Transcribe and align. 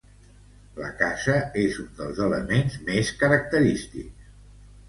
La 0.77 0.87
caça 1.01 1.35
és 1.65 1.77
un 1.85 1.91
dels 1.99 2.23
elements 2.29 2.79
més 2.89 3.15
característics. 3.23 4.35